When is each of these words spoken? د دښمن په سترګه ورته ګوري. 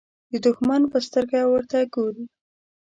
د 0.31 0.33
دښمن 0.45 0.81
په 0.91 0.97
سترګه 1.07 1.39
ورته 1.45 1.77
ګوري. 1.93 2.25